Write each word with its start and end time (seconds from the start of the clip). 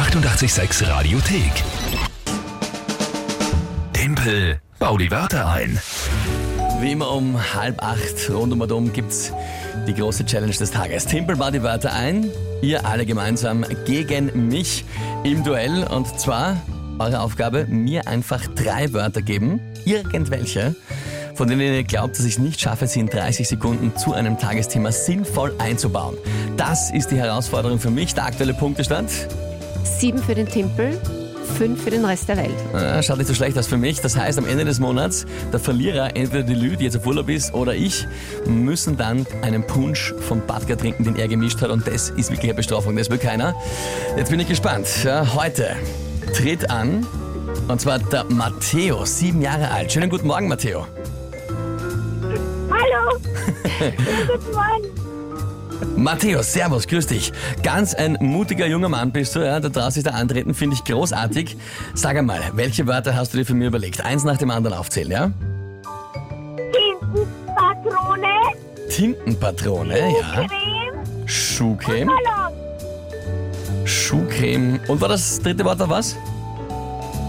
886 0.00 0.88
Radiothek. 0.88 1.52
Tempel, 3.92 4.58
bau 4.78 4.96
die 4.96 5.10
Wörter 5.10 5.50
ein. 5.50 5.78
Wie 6.80 6.92
immer 6.92 7.10
um 7.10 7.38
halb 7.54 7.82
acht 7.82 8.30
rund 8.30 8.54
um 8.54 8.62
und 8.62 8.72
um 8.72 8.92
gibt's 8.94 9.30
die 9.86 9.92
große 9.92 10.24
Challenge 10.24 10.54
des 10.54 10.70
Tages. 10.70 11.04
Timpel 11.04 11.36
baut 11.36 11.52
die 11.52 11.62
Wörter 11.62 11.92
ein, 11.92 12.30
ihr 12.62 12.86
alle 12.86 13.04
gemeinsam 13.04 13.62
gegen 13.84 14.48
mich 14.48 14.86
im 15.22 15.44
Duell. 15.44 15.84
Und 15.84 16.18
zwar 16.18 16.56
eure 16.98 17.20
Aufgabe, 17.20 17.66
mir 17.66 18.08
einfach 18.08 18.46
drei 18.46 18.90
Wörter 18.94 19.20
geben, 19.20 19.60
irgendwelche, 19.84 20.74
von 21.34 21.46
denen 21.46 21.60
ihr 21.60 21.84
glaubt, 21.84 22.18
dass 22.18 22.24
ich 22.24 22.34
es 22.34 22.38
nicht 22.38 22.58
schaffe, 22.58 22.86
sie 22.86 23.00
in 23.00 23.08
30 23.08 23.46
Sekunden 23.46 23.94
zu 23.98 24.14
einem 24.14 24.38
Tagesthema 24.38 24.92
sinnvoll 24.92 25.54
einzubauen. 25.58 26.16
Das 26.56 26.90
ist 26.90 27.10
die 27.10 27.16
Herausforderung 27.16 27.78
für 27.78 27.90
mich, 27.90 28.14
der 28.14 28.24
aktuelle 28.24 28.54
Punktestand. 28.54 29.10
Sieben 29.84 30.18
für 30.18 30.34
den 30.34 30.46
Timpel, 30.48 30.98
fünf 31.58 31.82
für 31.82 31.90
den 31.90 32.04
Rest 32.04 32.28
der 32.28 32.36
Welt. 32.36 32.54
Ah, 32.72 33.02
Schaut 33.02 33.18
nicht 33.18 33.26
so 33.26 33.34
schlecht 33.34 33.58
aus 33.58 33.66
für 33.66 33.76
mich. 33.76 34.00
Das 34.00 34.16
heißt, 34.16 34.38
am 34.38 34.46
Ende 34.46 34.64
des 34.64 34.78
Monats, 34.80 35.26
der 35.52 35.60
Verlierer, 35.60 36.16
entweder 36.16 36.42
die 36.42 36.54
Lü, 36.54 36.76
die 36.76 36.84
jetzt 36.84 36.96
auf 36.96 37.06
Urlaub 37.06 37.28
ist, 37.28 37.52
oder 37.54 37.74
ich, 37.74 38.06
müssen 38.46 38.96
dann 38.96 39.26
einen 39.42 39.66
Punsch 39.66 40.14
vom 40.20 40.40
Badger 40.46 40.76
trinken, 40.76 41.04
den 41.04 41.16
er 41.16 41.28
gemischt 41.28 41.60
hat. 41.60 41.70
Und 41.70 41.86
das 41.86 42.10
ist 42.10 42.30
wirklich 42.30 42.50
eine 42.50 42.54
Bestrafung, 42.54 42.96
das 42.96 43.10
will 43.10 43.18
keiner. 43.18 43.54
Jetzt 44.16 44.30
bin 44.30 44.40
ich 44.40 44.48
gespannt. 44.48 44.86
Ja, 45.04 45.34
heute 45.34 45.76
tritt 46.34 46.70
an, 46.70 47.06
und 47.68 47.80
zwar 47.80 47.98
der 47.98 48.24
Matteo, 48.24 49.04
sieben 49.04 49.42
Jahre 49.42 49.70
alt. 49.70 49.92
Schönen 49.92 50.10
guten 50.10 50.26
Morgen, 50.26 50.48
Matteo. 50.48 50.86
Hallo. 52.70 53.18
Guten 54.26 54.52
Morgen. 54.52 54.99
Matteo, 55.96 56.42
servus, 56.42 56.86
grüß 56.86 57.06
dich. 57.06 57.32
Ganz 57.62 57.94
ein 57.94 58.16
mutiger 58.20 58.66
junger 58.66 58.88
Mann 58.88 59.12
bist 59.12 59.34
du, 59.36 59.40
ja, 59.40 59.60
da 59.60 59.68
traust 59.68 59.96
dich 59.96 60.04
da 60.04 60.10
antreten, 60.10 60.54
finde 60.54 60.76
ich 60.76 60.84
großartig. 60.84 61.56
Sag 61.94 62.16
einmal, 62.16 62.40
welche 62.54 62.86
Wörter 62.86 63.14
hast 63.14 63.32
du 63.32 63.38
dir 63.38 63.44
für 63.44 63.54
mich 63.54 63.66
überlegt? 63.68 64.04
Eins 64.04 64.24
nach 64.24 64.38
dem 64.38 64.50
anderen 64.50 64.76
aufzählen, 64.76 65.10
ja? 65.10 65.30
Tintenpatrone, 66.72 68.26
Tintenpatrone, 68.88 69.98
ja. 69.98 70.46
Creme, 70.46 71.26
Schuhcreme, 71.26 72.06
Ballon. 72.06 73.86
Schuhcreme. 73.86 74.80
Und 74.88 75.00
war 75.00 75.08
das 75.08 75.40
dritte 75.40 75.64
Wort 75.64 75.78
noch 75.78 75.88
was? 75.88 76.16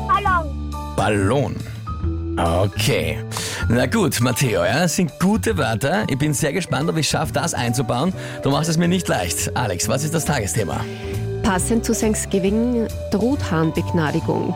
Ballon. 0.07 0.71
Ballon. 0.95 1.55
Okay. 2.37 3.19
Na 3.69 3.85
gut, 3.85 4.19
Matteo, 4.21 4.63
ja, 4.63 4.79
das 4.81 4.95
sind 4.95 5.19
gute 5.19 5.57
Wörter. 5.57 6.05
Ich 6.07 6.17
bin 6.17 6.33
sehr 6.33 6.53
gespannt, 6.53 6.89
ob 6.89 6.97
ich 6.97 7.07
schaffe, 7.07 7.33
das 7.33 7.53
einzubauen. 7.53 8.13
Du 8.43 8.49
machst 8.49 8.69
es 8.69 8.77
mir 8.77 8.87
nicht 8.87 9.07
leicht. 9.07 9.55
Alex, 9.55 9.87
was 9.87 10.03
ist 10.03 10.13
das 10.13 10.25
Tagesthema? 10.25 10.83
Passend 11.43 11.85
zu 11.85 11.93
Thanksgiving, 11.93 12.87
Truthahnbegnadigung. 13.11 14.53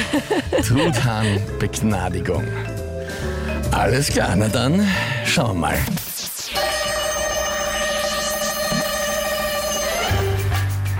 Truthahnbegnadigung. 0.66 2.44
Alles 3.70 4.08
klar, 4.08 4.34
na 4.36 4.48
dann 4.48 4.86
schauen 5.24 5.56
wir 5.56 5.60
mal. 5.60 5.78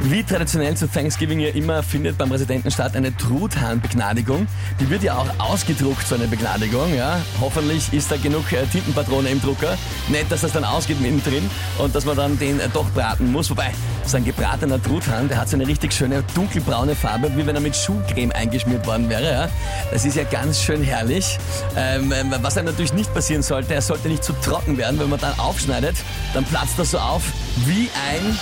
Wie 0.09 0.23
traditionell 0.23 0.77
zu 0.77 0.87
Thanksgiving 0.87 1.41
ja 1.41 1.49
immer 1.49 1.83
findet 1.83 2.17
beim 2.17 2.29
Präsidenten 2.29 2.71
statt 2.71 2.95
eine 2.95 3.17
Truthahnbegnadigung. 3.17 4.47
Die 4.79 4.89
wird 4.89 5.03
ja 5.03 5.17
auch 5.17 5.27
ausgedruckt, 5.39 6.07
so 6.07 6.15
eine 6.15 6.29
Begnadigung. 6.29 6.95
Ja. 6.95 7.21
Hoffentlich 7.41 7.93
ist 7.93 8.13
da 8.13 8.17
genug 8.17 8.53
äh, 8.53 8.65
Tintenpatrone 8.67 9.29
im 9.29 9.41
Drucker. 9.41 9.77
Nicht, 10.07 10.31
dass 10.31 10.43
das 10.43 10.53
dann 10.53 10.63
ausgeht 10.63 11.01
mittendrin 11.01 11.51
und 11.79 11.93
dass 11.93 12.05
man 12.05 12.17
dann 12.17 12.39
den 12.39 12.61
äh, 12.61 12.69
doch 12.73 12.89
braten 12.91 13.33
muss. 13.33 13.51
Wobei, 13.51 13.73
so 14.05 14.17
ein 14.17 14.25
gebratener 14.25 14.81
Truthahn, 14.81 15.29
der 15.29 15.39
hat 15.39 15.49
so 15.49 15.57
eine 15.57 15.67
richtig 15.67 15.93
schöne 15.93 16.23
dunkelbraune 16.37 16.95
Farbe, 16.95 17.29
wie 17.35 17.45
wenn 17.45 17.57
er 17.57 17.61
mit 17.61 17.75
Schuhcreme 17.75 18.31
eingeschmiert 18.31 18.87
worden 18.87 19.09
wäre. 19.09 19.25
Ja. 19.25 19.49
Das 19.91 20.05
ist 20.05 20.15
ja 20.15 20.23
ganz 20.23 20.63
schön 20.63 20.85
herrlich. 20.85 21.37
Ähm, 21.77 22.13
ähm, 22.13 22.33
was 22.43 22.57
einem 22.57 22.67
natürlich 22.67 22.93
nicht 22.93 23.13
passieren 23.13 23.43
sollte, 23.43 23.75
er 23.75 23.83
sollte 23.83 24.07
nicht 24.07 24.23
zu 24.23 24.35
trocken 24.35 24.79
werden. 24.79 25.01
Wenn 25.01 25.11
man 25.11 25.19
dann 25.19 25.37
aufschneidet, 25.41 25.97
dann 26.33 26.45
platzt 26.45 26.79
das 26.79 26.93
so 26.93 26.99
auf 26.99 27.25
wie 27.67 27.91
ein 28.09 28.39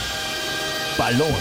Ballon. 0.97 1.35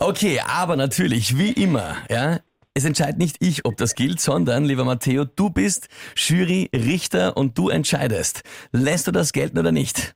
Okay, 0.00 0.40
aber 0.46 0.76
natürlich, 0.76 1.36
wie 1.36 1.52
immer, 1.52 1.96
ja, 2.08 2.38
es 2.74 2.84
entscheidet 2.84 3.18
nicht 3.18 3.36
ich, 3.40 3.64
ob 3.64 3.76
das 3.76 3.94
gilt, 3.94 4.20
sondern, 4.20 4.64
lieber 4.64 4.84
Matteo, 4.84 5.24
du 5.24 5.50
bist 5.50 5.88
Jury, 6.16 6.70
Richter 6.74 7.36
und 7.36 7.58
du 7.58 7.68
entscheidest. 7.68 8.42
Lässt 8.72 9.06
du 9.06 9.12
das 9.12 9.32
gelten 9.32 9.58
oder 9.58 9.72
nicht? 9.72 10.14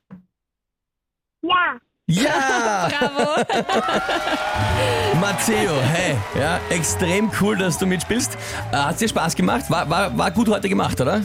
Ja. 1.41 1.77
Ja! 2.07 2.89
Bravo! 3.15 3.41
Matteo, 5.21 5.71
hey, 5.93 6.15
ja, 6.39 6.59
extrem 6.69 7.31
cool, 7.41 7.57
dass 7.57 7.77
du 7.77 7.85
mitspielst. 7.85 8.37
Äh, 8.71 8.75
Hat 8.77 8.99
dir 8.99 9.09
Spaß 9.09 9.35
gemacht? 9.35 9.69
War, 9.69 9.89
war, 9.89 10.17
war 10.17 10.31
gut 10.31 10.49
heute 10.49 10.69
gemacht, 10.69 10.99
oder? 11.01 11.21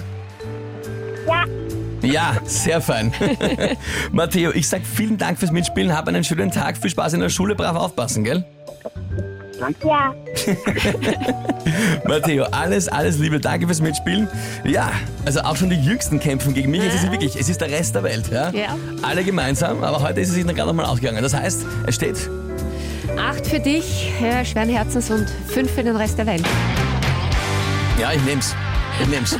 Ja. 1.27 1.45
Ja, 2.03 2.37
sehr 2.45 2.81
fein. 2.81 3.13
Matteo, 4.13 4.51
ich 4.53 4.69
sag 4.69 4.83
vielen 4.85 5.19
Dank 5.19 5.39
fürs 5.39 5.51
Mitspielen, 5.51 5.95
hab 5.97 6.09
einen 6.09 6.25
schönen 6.25 6.51
Tag, 6.51 6.77
viel 6.77 6.91
Spaß 6.91 7.15
in 7.15 7.21
der 7.21 7.29
Schule, 7.29 7.55
brav 7.55 7.77
aufpassen, 7.77 8.25
gell? 8.25 8.45
Ja. 9.85 10.15
Matteo, 12.07 12.45
alles, 12.45 12.89
alles 12.89 13.19
Liebe, 13.19 13.41
danke 13.41 13.67
fürs 13.67 13.81
Mitspielen. 13.81 14.29
Ja, 14.65 14.93
also 15.25 15.41
auch 15.41 15.57
schon 15.57 15.71
die 15.71 15.83
Jüngsten 15.83 16.21
kämpfen 16.21 16.55
gegen 16.55 16.71
mich. 16.71 16.83
Es 16.85 16.95
ist 16.95 17.11
wirklich, 17.11 17.35
es 17.35 17.49
ist 17.49 17.61
der 17.61 17.71
Rest 17.71 17.95
der 17.95 18.05
Welt. 18.05 18.31
Ja? 18.31 18.51
Ja. 18.51 18.77
Alle 19.03 19.25
gemeinsam, 19.25 19.83
aber 19.83 20.01
heute 20.01 20.21
ist 20.21 20.31
es 20.31 20.37
ihnen 20.37 20.55
gerade 20.55 20.69
nochmal 20.69 20.87
ausgegangen. 20.87 21.23
Das 21.23 21.35
heißt, 21.35 21.67
es 21.87 21.95
steht. 21.97 22.31
Acht 23.19 23.47
für 23.47 23.59
dich, 23.59 24.13
ja, 24.23 24.45
schweren 24.45 24.69
Herzens 24.69 25.11
und 25.11 25.29
fünf 25.49 25.73
für 25.73 25.83
den 25.83 25.97
Rest 25.97 26.19
der 26.19 26.27
Welt. 26.27 26.45
Ja, 27.99 28.13
ich 28.13 28.23
nehm's. 28.23 28.55
Ich 29.01 29.07
nehm's. 29.07 29.33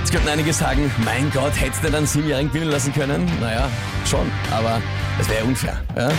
Jetzt 0.00 0.12
könnten 0.12 0.28
einige 0.28 0.52
sagen, 0.52 0.90
mein 1.04 1.30
Gott, 1.30 1.52
hättest 1.60 1.84
du 1.84 1.90
dann 1.90 2.06
siebenjährigen 2.06 2.52
gewinnen 2.52 2.70
lassen 2.70 2.92
können? 2.92 3.30
Naja, 3.40 3.68
schon, 4.08 4.30
aber 4.50 4.80
das 5.18 5.28
wäre 5.28 5.44
unfair. 5.44 5.80
Ja? 5.96 6.10